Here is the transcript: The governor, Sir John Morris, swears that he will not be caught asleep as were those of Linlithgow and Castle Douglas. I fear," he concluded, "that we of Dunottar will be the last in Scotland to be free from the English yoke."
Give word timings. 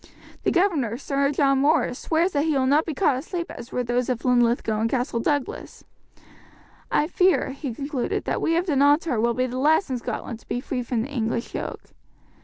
The 0.41 0.49
governor, 0.49 0.97
Sir 0.97 1.29
John 1.31 1.59
Morris, 1.59 1.99
swears 1.99 2.31
that 2.31 2.45
he 2.45 2.53
will 2.57 2.65
not 2.65 2.87
be 2.87 2.95
caught 2.95 3.17
asleep 3.17 3.51
as 3.51 3.71
were 3.71 3.83
those 3.83 4.09
of 4.09 4.25
Linlithgow 4.25 4.79
and 4.81 4.89
Castle 4.89 5.19
Douglas. 5.19 5.83
I 6.89 7.05
fear," 7.05 7.51
he 7.51 7.71
concluded, 7.75 8.23
"that 8.25 8.41
we 8.41 8.57
of 8.57 8.65
Dunottar 8.65 9.19
will 9.21 9.35
be 9.35 9.45
the 9.45 9.59
last 9.59 9.91
in 9.91 9.99
Scotland 9.99 10.39
to 10.39 10.47
be 10.47 10.59
free 10.59 10.81
from 10.81 11.03
the 11.03 11.07
English 11.09 11.53
yoke." 11.53 11.91